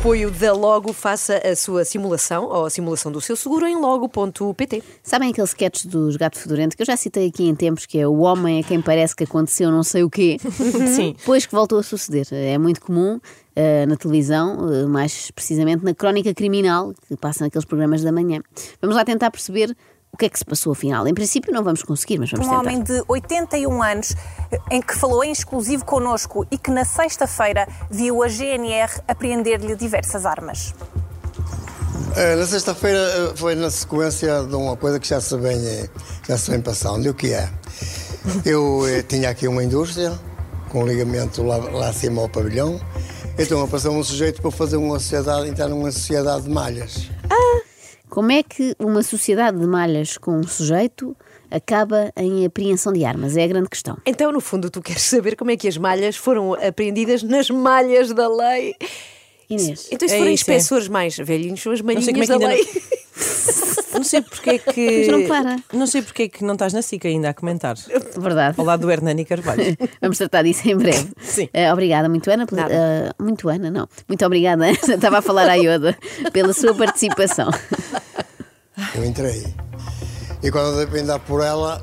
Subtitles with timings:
[0.00, 4.82] Apoio da Logo, faça a sua simulação ou a simulação do seu seguro em logo.pt.
[5.02, 8.08] Sabem aquele sketch dos Gato Fedorento que eu já citei aqui em tempos, que é
[8.08, 10.38] o homem a quem parece que aconteceu não sei o quê,
[10.96, 11.14] Sim.
[11.18, 12.26] depois que voltou a suceder.
[12.30, 13.20] É muito comum
[13.54, 18.40] eh, na televisão, eh, mais precisamente na crónica criminal, que passa naqueles programas da manhã.
[18.80, 19.76] Vamos lá tentar perceber
[20.12, 21.06] o que é que se passou afinal.
[21.06, 22.60] Em princípio não vamos conseguir, mas vamos Um tentar.
[22.62, 24.14] homem de 81 anos,
[24.70, 30.26] em que falou em exclusivo connosco e que na sexta-feira viu a GNR apreender-lhe diversas
[30.26, 30.74] armas.
[32.16, 35.88] Eh, Na sexta-feira eh, foi na sequência de uma coisa que já se vem, eh,
[36.26, 37.06] já se vem passando.
[37.06, 37.48] E o que é?
[38.44, 40.12] Eu tinha aqui uma indústria
[40.70, 42.80] com um ligamento lá, lá acima ao pavilhão.
[43.38, 47.08] Então apareceu um sujeito para fazer uma sociedade, entrar numa sociedade de malhas.
[48.20, 51.16] Como é que uma sociedade de malhas com um sujeito
[51.50, 53.34] acaba em apreensão de armas?
[53.34, 53.96] É a grande questão.
[54.04, 58.12] Então, no fundo, tu queres saber como é que as malhas foram apreendidas nas malhas
[58.12, 58.74] da lei.
[59.48, 59.88] Inês.
[59.90, 60.34] Então, se É forem é.
[60.34, 62.68] inspeçores mais velhinhos, são as sei como malhinhas é que da lei.
[63.92, 64.98] Não sei porque é que.
[64.98, 65.56] Mas não para.
[65.72, 67.74] Não sei porque é que não estás na SIC ainda a comentar.
[68.16, 68.54] Verdade.
[68.58, 69.76] Ao lado do Hernani Carvalho.
[70.00, 71.08] Vamos tratar disso em breve.
[71.20, 71.48] Sim.
[71.52, 72.46] Eh, obrigada, muito Ana.
[72.46, 73.88] pela- eh, muito Ana, não.
[74.06, 74.78] Muito obrigada, Ana.
[74.94, 75.98] Estava a falar à Ioda
[76.32, 77.50] pela sua participação.
[78.94, 79.54] Eu entrei.
[80.42, 81.82] E quando eu dei dar por ela,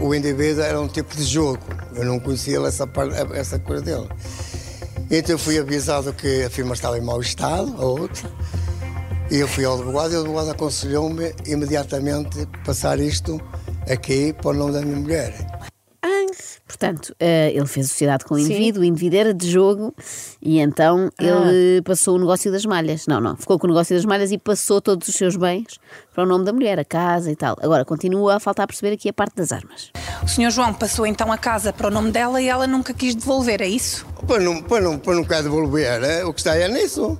[0.00, 1.60] o indivíduo era um tipo de jogo.
[1.94, 4.08] Eu não conhecia essa, par- essa coisa dele.
[5.10, 8.28] Então eu fui avisado que a firma estava em mau estado, a outra.
[9.30, 13.40] E eu fui ao advogado e o advogado aconselhou-me imediatamente passar isto
[13.90, 15.34] aqui para o nome da minha mulher.
[16.78, 19.94] Portanto, eh, ele fez sociedade com o indivíduo, o indivíduo era de jogo
[20.42, 23.06] e então ele passou o negócio das malhas.
[23.06, 25.78] Não, não, ficou com o negócio das malhas e passou todos os seus bens
[26.14, 27.56] para o nome da mulher, a casa e tal.
[27.62, 29.90] Agora, continua a faltar perceber aqui a parte das armas.
[30.22, 30.50] O Sr.
[30.50, 33.68] João passou então a casa para o nome dela e ela nunca quis devolver, é
[33.68, 34.04] isso?
[34.26, 36.26] Pois não, pois não, pois não quer devolver, é?
[36.26, 37.18] o que está é nisso.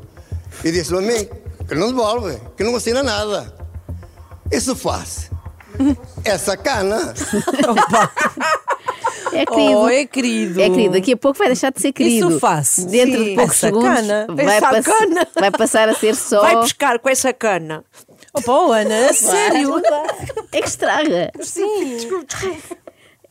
[0.62, 1.28] E disse-me a mim
[1.66, 3.54] que não devolve, que não assina nada.
[4.52, 5.30] Isso faz.
[6.24, 7.14] É sacana.
[9.36, 9.78] É querido.
[9.78, 10.60] Oh, é querido.
[10.60, 12.28] É querido, daqui a pouco vai deixar de ser querido.
[12.28, 12.86] Isso faço.
[12.86, 13.24] Dentro Sim.
[13.30, 15.28] de poucos É segundos vai, É pass- sacana.
[15.38, 16.40] vai passar a ser só.
[16.40, 17.84] Vai pescar com essa cana.
[18.32, 19.80] Opa, oh, Ana, a sério?
[20.52, 21.30] É que estraga.
[21.40, 21.98] Sim.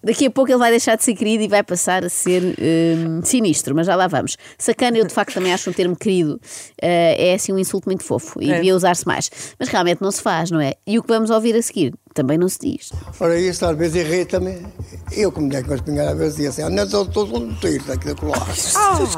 [0.06, 3.22] Daqui a pouco ele vai deixar de ser querido e vai passar a ser hum,
[3.24, 4.38] sinistro, mas já lá vamos.
[4.58, 6.40] Sacana, eu de facto também acho um termo querido,
[6.82, 8.56] eh, é assim um insulto muito fofo e É.
[8.56, 9.32] devia usar-se mais.
[9.60, 10.76] Mas realmente não se faz, não é?
[10.86, 12.92] E o que vamos ouvir a seguir também não se diz.
[13.20, 14.66] Ora, isso às vezes irrita-me.
[15.12, 17.54] Eu, como tinha com a espingarda, às vezes dizia assim: ah, não, estou todo um
[17.56, 18.48] tiro daqui da colar.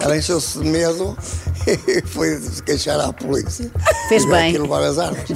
[0.02, 1.18] Ela encheu-se de medo
[1.88, 3.70] e foi se queixar à polícia.
[4.08, 4.58] Fez E bem.
[4.58, 5.30] levar as armas.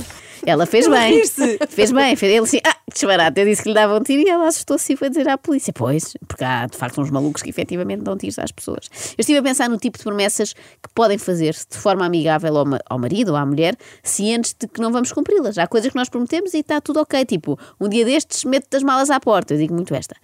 [0.46, 1.22] Ela fez bem.
[1.70, 2.16] Fez bem.
[2.16, 3.40] Fez ele assim, ah, que disparate.
[3.40, 5.72] Eu disse que lhe dava um tiro e ela assustou-se e foi dizer à polícia.
[5.74, 8.90] Pois, porque há de facto uns malucos que efetivamente dão tiros às pessoas.
[9.12, 12.66] Eu estive a pensar no tipo de promessas que podem fazer-se de forma amigável ao,
[12.66, 15.58] ma- ao marido ou à mulher, cientes de que não vamos cumpri-las.
[15.58, 17.26] Há coisas que nós prometemos e está tudo ok.
[17.26, 19.54] Tipo, um dia destes meto-te as malas à porta.
[19.54, 20.16] Eu digo muito esta.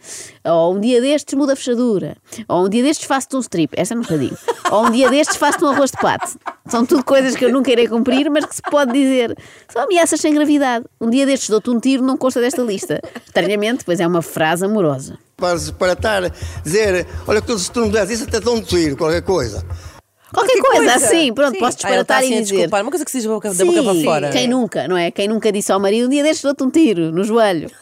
[0.45, 2.17] Ou um dia destes muda a fechadura.
[2.47, 3.73] Ou um dia destes faço-te um strip.
[3.77, 4.37] Esta nunca digo.
[4.71, 6.37] Ou um dia destes faço-te um arroz de pato.
[6.67, 9.37] São tudo coisas que eu nunca irei cumprir, mas que se pode dizer.
[9.69, 10.85] São ameaças sem gravidade.
[10.99, 13.01] Um dia destes dou-te um tiro, não consta desta lista.
[13.25, 15.17] Estranhamente, pois é uma frase amorosa.
[15.35, 16.31] Para, para estar
[16.63, 19.63] dizer: olha, tu, se tu não me deres isso, até dou um tiro, qualquer coisa.
[20.33, 21.59] Qualquer coisa, assim, pronto, Sim.
[21.59, 22.53] posso Ah, ele está disparatar assim a e dizer.
[22.55, 22.81] desculpar.
[22.81, 24.29] Uma coisa que se diz da boca, da boca para fora.
[24.29, 25.09] Quem nunca, não é?
[25.11, 27.69] Quem nunca disse ao marido, um dia destes dou-te um tiro no joelho.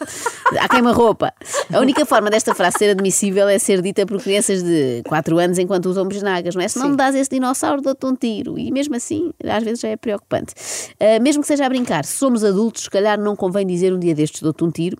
[0.60, 1.32] À queima-roupa.
[1.72, 5.58] A única forma desta frase ser admissível é ser dita por crianças de 4 anos
[5.58, 6.68] enquanto usam bisnagas, não é?
[6.68, 8.56] Se não me dás esse dinossauro, dou-te um tiro.
[8.56, 10.54] E mesmo assim, às vezes já é preocupante.
[11.00, 13.98] Ah, mesmo que seja a brincar, se somos adultos, se calhar não convém dizer um
[13.98, 14.96] dia destes dou-te um tiro.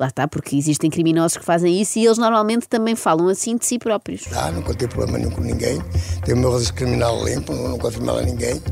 [0.00, 3.66] Lá está, porque existem criminosos que fazem isso e eles normalmente também falam assim de
[3.66, 4.22] si próprios.
[4.34, 5.78] Ah, nunca tive problema nenhum com ninguém.
[6.24, 6.50] Tenho o meu
[6.86, 8.62] criminal limpo, nunca fiz mal a ninguém.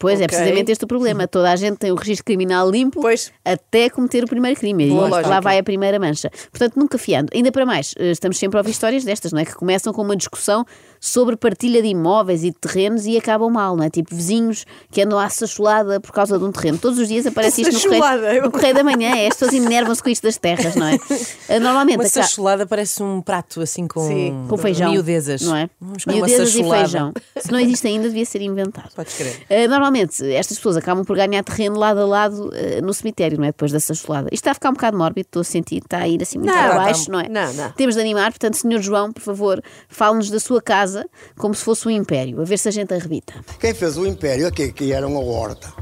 [0.00, 0.36] Pois é, Ok.
[0.36, 1.28] precisamente este o problema.
[1.28, 3.30] Toda a gente tem o registro criminal limpo Pois.
[3.44, 4.88] até cometer o primeiro crime.
[4.88, 5.28] Boa e lógica.
[5.28, 6.28] lá vai a primeira mancha.
[6.50, 7.28] Portanto, nunca fiando.
[7.32, 9.44] Ainda para mais, eh, estamos sempre a ouvir histórias destas, não é?
[9.44, 10.64] Que começam com uma discussão
[11.04, 13.90] sobre partilha de imóveis e de terrenos e acabam mal, não é?
[13.90, 16.78] Tipo vizinhos que andam à sacholada por causa de um terreno.
[16.78, 19.16] Todos os dias aparece isto no correio, no correio da manhã.
[19.16, 20.96] É, as pessoas enervam-se com isto das terras, não é?
[21.48, 21.96] Eh, Normalmente.
[21.98, 24.46] Uma acaba- sacholada parece um prato assim com, Sim.
[24.48, 24.92] com feijão.
[24.92, 25.42] miudezas.
[25.42, 25.68] Não é?
[26.06, 27.12] Miudezas e feijão.
[27.36, 28.90] Se não existe ainda, devia ser inventado.
[28.94, 29.42] Podes crer.
[29.50, 33.44] Uh, normalmente, estas pessoas acabam por ganhar terreno lado a lado uh, no cemitério, não
[33.44, 33.48] é?
[33.48, 34.28] Depois da sacholada.
[34.30, 36.54] Isto está a ficar um bocado mórbido, estou a sentir, está a ir assim muito
[36.54, 37.28] Não, abaixo, tá- não é?
[37.28, 37.72] não, não.
[37.72, 41.64] Temos de animar, portanto, Senhor João, por favor, fale-nos da sua casa casa como se
[41.64, 43.34] fosse um império, a ver se a gente arrebita.
[43.60, 45.72] Quem fez o Império aqui, que era uma horta,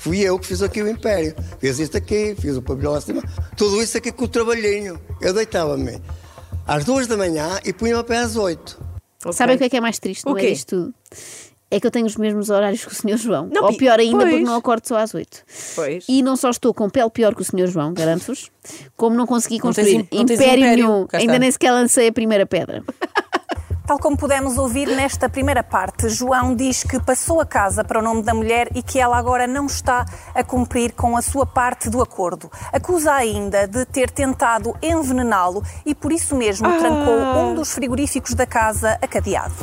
[0.00, 1.34] fui eu que fiz aqui o Império.
[1.58, 3.22] Fiz isto aqui, fiz o pavilhão lá acima,
[3.56, 5.00] tudo isso aqui com o trabalhinho.
[5.20, 6.00] Eu deitava-me
[6.66, 8.78] às duas da manhã e punha-me a pé às oito.
[9.24, 9.32] Ok.
[9.32, 10.24] Sabem o que é que é mais triste?
[10.26, 10.48] O Não é quê?
[10.50, 10.94] isto tudo.
[11.68, 13.16] É que eu tenho os mesmos horários que o Sr.
[13.16, 13.48] João.
[13.52, 14.44] Não, Ou pi- pior ainda, porque pois.
[14.44, 15.42] não acordo só às 8.
[15.74, 16.04] Pois.
[16.08, 17.66] E não só estou com pele pior que o Sr.
[17.66, 18.52] João, garanto-vos,
[18.96, 20.84] como não consegui Não tens construir não tens império, império.
[20.86, 21.06] nenhum.
[21.12, 22.84] Ainda nem sequer lancei a primeira pedra.
[23.86, 28.02] Tal como pudemos ouvir nesta primeira parte, João diz que passou a casa para o
[28.02, 30.04] nome da mulher e que ela agora não está
[30.34, 32.50] a cumprir com a sua parte do acordo.
[32.72, 38.44] Acusa ainda de ter tentado envenená-lo e por isso mesmo trancou um dos frigoríficos da
[38.44, 39.54] casa a cadeado.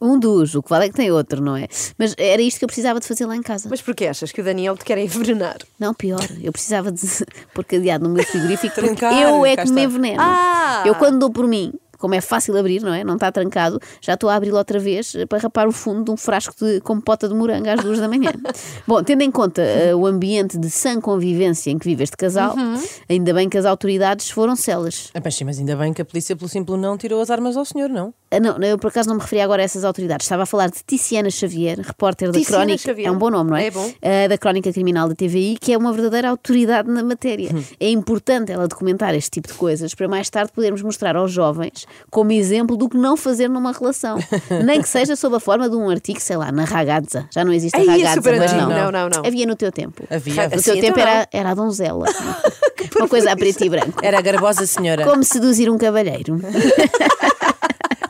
[0.00, 1.68] Um dos, o que vale é que tem outro, não é?
[1.98, 3.68] Mas era isto que eu precisava de fazer lá em casa.
[3.70, 5.58] Mas porquê achas que o Daniel te quer envenenar?
[5.78, 7.06] Não, pior, eu precisava de
[7.52, 10.16] pôr cadeado no meu frigorífico porque Trancar, eu é que me enveneno.
[10.18, 10.82] Ah!
[10.86, 11.72] Eu quando dou por mim,
[12.04, 13.02] como é fácil abrir, não é?
[13.02, 16.10] Não está trancado, já estou a abri-lo outra vez eh, para rapar o fundo de
[16.10, 18.30] um frasco de compota de morango às duas da manhã.
[18.86, 22.54] Bom, tendo em conta eh, o ambiente de sã convivência em que vive este casal,
[22.54, 22.78] Uhum.
[23.08, 25.08] ainda bem que as autoridades foram celas.
[25.14, 27.56] Ah, Mas, sim, mas ainda bem que a polícia, pelo simples não, tirou as armas
[27.56, 28.12] ao senhor, não?
[28.34, 30.24] Ah, Não, eu por acaso não me referia agora a essas autoridades.
[30.24, 32.82] Estava a falar de Tiziana Xavier, repórter da Tiziana Crónica.
[32.82, 33.08] Xavier.
[33.08, 33.66] É um bom nome, não é?
[33.66, 33.92] É bom.
[34.02, 37.50] Ah, da Crónica Criminal da TVI, que é uma verdadeira autoridade na matéria.
[37.54, 37.62] Hum.
[37.78, 41.86] É importante ela documentar este tipo de coisas para mais tarde podermos mostrar aos jovens
[42.10, 44.18] como exemplo do que não fazer numa relação.
[44.64, 47.28] Nem que seja sob a forma de um artigo, sei lá, na ragazza.
[47.30, 48.68] Já não existe a Ai, é ragazza, super mas não.
[48.68, 49.26] Não, não, não.
[49.26, 50.04] Havia no teu tempo.
[50.10, 50.48] Havia.
[50.48, 52.06] No teu tempo então era, era a donzela.
[52.96, 54.00] uma coisa a preto e branco.
[54.02, 55.04] Era a garbosa senhora.
[55.04, 56.40] Como seduzir um cavalheiro.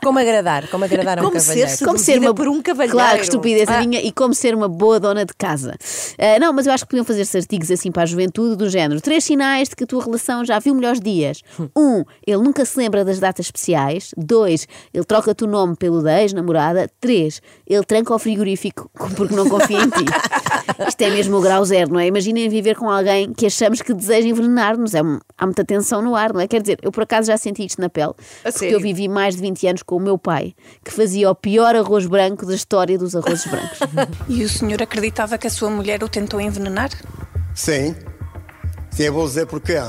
[0.05, 1.85] Como agradar, como agradar a um Como ser cavalheiro.
[1.85, 2.95] como ser uma por um cavalheiro.
[2.95, 3.81] Claro, que estupidez a Ah.
[3.81, 3.99] minha.
[4.01, 5.73] E como ser uma boa dona de casa.
[6.19, 9.01] Ah, não, mas eu acho que podiam fazer-se artigos assim para a juventude, do género:
[9.01, 11.41] três sinais de que a tua relação já viu melhores dias.
[11.75, 14.11] Um, ele nunca se lembra das datas especiais.
[14.15, 16.87] Dois, ele troca-te o nome pelo da ex-namorada.
[17.01, 18.87] Três, ele tranca o frigorífico
[19.17, 20.05] porque não confia em ti.
[20.87, 22.07] Isto é mesmo o grau zero, não é?
[22.07, 24.93] Imaginem viver com alguém que achamos que deseja envenenar-nos.
[24.93, 24.99] É,
[25.37, 26.47] há muita tensão no ar, não é?
[26.47, 28.09] Quer dizer, eu por acaso já senti isto na pele.
[28.11, 28.75] A porque sério?
[28.75, 30.53] eu vivi mais de 20 anos com o meu pai,
[30.83, 33.79] que fazia o pior arroz branco da história dos arrozes brancos.
[34.27, 36.89] E o senhor acreditava que a sua mulher o tentou envenenar?
[37.53, 37.95] Sim.
[38.91, 39.79] Sim, eu vou dizer porquê.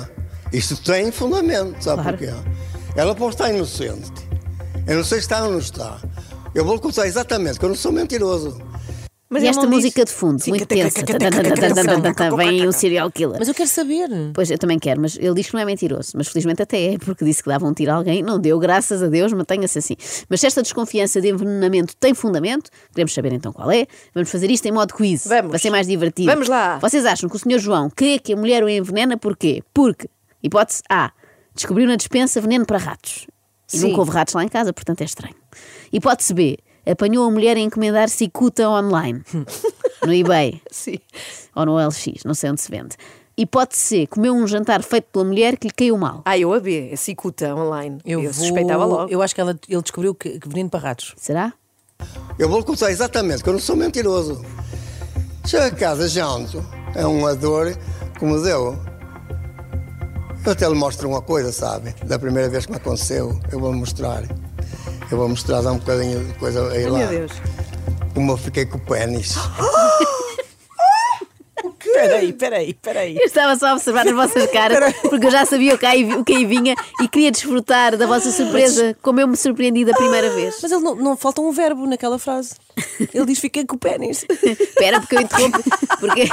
[0.52, 2.18] Isto tem fundamento, sabe Claro.
[2.18, 2.32] porquê?
[2.96, 4.12] Ela pode estar inocente.
[4.86, 5.98] Eu não sei se está ou não está.
[6.54, 8.58] Eu vou lhe contar exatamente, que eu não sou mentiroso.
[9.36, 11.00] Mas e esta música disse- de fundo, Sim, muito tensa.
[12.36, 13.36] Vem aí um serial killer.
[13.38, 14.08] Mas eu quero saber.
[14.34, 16.98] Pois eu também quero, mas ele diz que não é mentiroso, mas felizmente até é,
[16.98, 19.96] porque disse que dava um tiro a alguém, não deu, graças a Deus, mantenha-se assim.
[20.28, 24.50] Mas se esta desconfiança de envenenamento tem fundamento, queremos saber então qual é, vamos fazer
[24.50, 25.50] isto em modo quiz, Vamos.
[25.50, 26.30] para ser mais divertido.
[26.30, 26.78] Vamos lá.
[26.78, 27.58] Vocês acham que o Sr.
[27.58, 29.62] João crê que a mulher o envenena porquê?
[29.72, 30.08] Porque,
[30.42, 31.12] hipótese A,
[31.54, 33.26] descobriu na despensa veneno para ratos.
[33.72, 33.88] E Sim.
[33.88, 35.34] nunca houve ratos lá em casa, portanto é estranho.
[35.92, 36.56] Hipótese B,
[36.90, 39.22] apanhou a mulher a encomendar cicuta online,
[40.04, 40.98] no eBay Sim.
[41.54, 42.96] ou no LX, não sei onde se vende.
[43.38, 46.22] Hipótese C, comeu um jantar feito pela mulher que lhe caiu mal.
[46.24, 47.98] Ah, eu a B, a cicuta online.
[48.04, 49.10] Eu, vou- suspeitava logo.
[49.12, 51.12] Eu acho que ela- ele descobriu que, que veneno para ratos.
[51.18, 51.52] Será?
[52.38, 54.42] Eu vou contar exatamente, que eu não sou mentiroso.
[55.46, 56.64] Chego a casa, janto.
[56.94, 57.76] É uma dor
[58.18, 58.78] que me deu.
[60.44, 61.94] Eu até lhe mostro uma coisa, sabe?
[62.06, 64.22] Da primeira vez que me aconteceu, eu vou lhe mostrar.
[65.10, 66.98] Eu vou mostrar, dar um bocadinho de coisa aí Ai, lá.
[66.98, 67.32] meu Deus.
[68.14, 69.36] Como eu fiquei com o pênis.
[71.92, 73.16] Peraí, peraí, peraí.
[73.16, 76.14] Eu estava só a observar as vossas caras, porque eu já sabia o que aí,
[76.14, 79.94] o que aí vinha e queria desfrutar da vossa surpresa, como eu me surpreendi da
[79.94, 80.58] primeira vez.
[80.62, 82.54] Mas ele não, não falta um verbo naquela frase.
[83.14, 84.26] Ele diz fiquei com o pênis.
[84.42, 85.58] Espera, porque eu interrompo.
[85.98, 86.28] Porque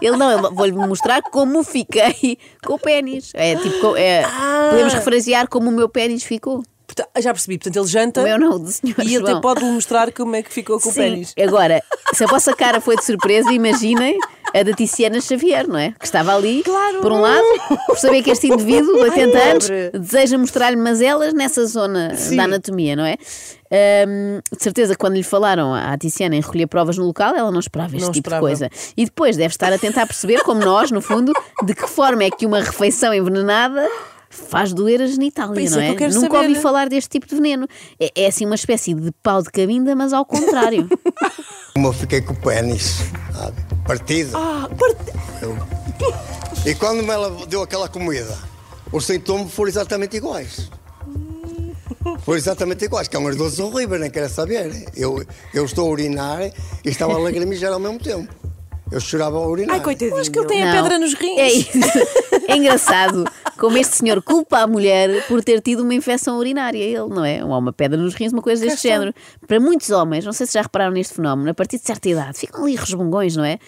[0.00, 3.30] ele não, vou-lhe mostrar como fiquei com o pênis.
[3.34, 4.24] É tipo, é,
[4.70, 6.62] podemos referenciar como o meu pênis ficou.
[6.86, 9.32] Porta- já percebi, portanto ele janta O meu não, o do senhor e ele João.
[9.32, 11.00] até pode mostrar como é que ficou com o Sim.
[11.00, 11.34] pênis.
[11.42, 14.18] Agora, se a vossa cara foi de surpresa, imaginem
[14.54, 15.94] a da Tiziana Xavier, não é?
[15.98, 16.62] Que estava ali,
[17.02, 17.44] por um lado,
[17.86, 19.90] por saber que este indivíduo, de 80 Ai, anos, pobre.
[19.98, 23.16] deseja mostrar-lhe mazelas nessa zona da anatomia, não é?
[23.72, 27.58] Ahm, de certeza, quando lhe falaram à Tiziana em recolher provas no local, ela não
[27.58, 28.46] esperava este Não tipo esperava.
[28.46, 28.70] de coisa.
[28.96, 31.32] E depois deve estar a tentar perceber, como nós, no fundo,
[31.64, 33.88] de que forma é que uma refeição envenenada
[34.34, 35.86] faz doer a genitália, Pois não é é?
[35.88, 36.48] que eu quero Nunca saber.
[36.48, 37.66] ouvi falar deste tipo de veneno.
[37.98, 40.88] É, é assim uma espécie de pau de cabinda, mas ao contrário.
[41.74, 42.98] Como eu fiquei com o pênis,
[43.34, 43.56] sabe?
[43.86, 44.36] Partido.
[44.36, 45.56] Ah, part- Eu-
[46.66, 48.36] E quando me ela deu aquela comida,
[48.92, 50.70] os sintomas foram exatamente iguais.
[52.24, 54.86] Foram exatamente iguais, que é umas dores horríveis, nem quero saber.
[54.96, 56.52] Eu, eu estou a urinar e
[56.88, 58.32] estava a lagrimijar ao mesmo tempo.
[58.90, 59.74] Eu chorava a urinar.
[59.76, 60.16] Ai, coitadinho.
[60.18, 61.38] Acho que ele tem a pedra nos rins.
[61.38, 61.70] É isso.
[62.48, 63.24] É engraçado,
[63.58, 66.78] como este senhor culpa a mulher por ter tido uma infecção urinária.
[66.78, 67.44] Ele, não é?
[67.44, 69.14] Ou uma pedra nos rins, uma coisa deste género.
[69.46, 72.38] Para muitos homens, não sei se já repararam neste fenómeno, a partir de certa idade,
[72.38, 73.58] ficam ali resbungões, não é?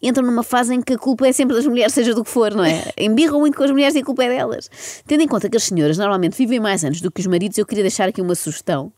[0.00, 2.54] Entram numa fase em que a culpa é sempre das mulheres, seja do que for,
[2.54, 2.84] não é?
[2.96, 4.70] Embirram muito com as mulheres e a culpa é delas.
[5.06, 7.66] Tendo em conta que as senhoras normalmente vivem mais anos do que os maridos, eu
[7.66, 8.92] queria deixar aqui uma sugestão,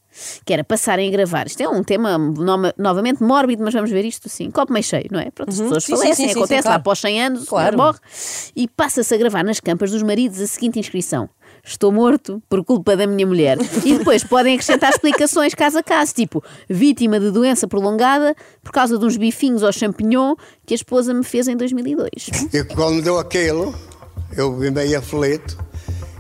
[0.45, 1.47] que era passarem a gravar.
[1.47, 5.07] Isto é um tema no- novamente mórbido, mas vamos ver isto assim, copo meio cheio,
[5.11, 5.31] não é?
[5.31, 6.81] Pronto, as pessoas Sim, sim, falecem, sim, sim, acontece sim, lá claro.
[6.81, 7.77] após 100 anos, Claro.
[7.77, 7.99] morre,
[8.57, 11.29] e passa-se a gravar nas campas dos maridos a seguinte inscrição.
[11.63, 13.59] Estou morto por culpa da minha mulher.
[13.85, 18.97] E depois podem acrescentar explicações caso a caso, tipo vítima de doença prolongada por causa
[18.99, 22.09] de uns bifinhos ao champignon que a esposa me fez em 2002.
[22.53, 23.75] E quando me deu aquilo,
[24.37, 25.59] eu vim meio aflito.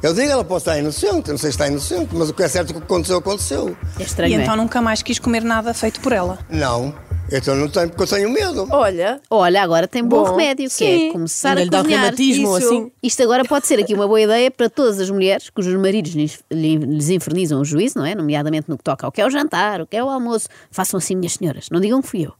[0.02, 2.48] Eu digo, ela pode estar inocente, não sei se está inocente, mas o que é
[2.48, 3.76] certo que aconteceu, aconteceu.
[3.98, 4.42] É estranho, E é?
[4.42, 6.38] então nunca mais quis comer nada feito por ela.
[6.48, 6.94] Não,
[7.30, 8.66] então não tenho, porque eu tenho medo.
[8.70, 11.10] Olha, Olha, agora tem bom, Bom, remédio, que sim.
[11.10, 12.00] é começar a lhe dá um cozinhar.
[12.04, 12.66] reumatismo, Isso.
[12.66, 12.92] assim.
[13.02, 16.42] Isto agora pode ser aqui uma boa ideia para todas as mulheres cujos maridos lhes,
[16.50, 18.14] lhes infernizam o juízo, não é?
[18.14, 20.48] Nomeadamente no que toca ao que é o jantar, o que é o almoço.
[20.70, 21.68] Façam assim, minhas senhoras.
[21.70, 22.32] Não digam que fui eu.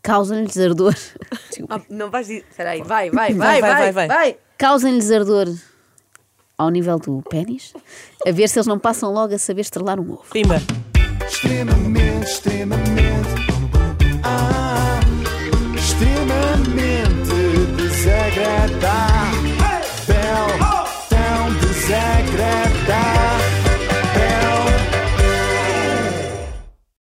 [0.00, 0.94] Causem-lhes ardor.
[1.68, 2.44] ah, não vais dizer.
[2.48, 4.36] Espera aí, vai, vai, vai, Vai, vai, vai, vai, vai.
[4.56, 5.48] Causem-lhes ardor
[6.60, 7.72] ao nível do pênis,
[8.26, 10.24] a ver se eles não passam logo a saber estrelar um ovo.
[10.30, 10.60] Pimba!
[11.26, 13.49] Extremamente, extremamente.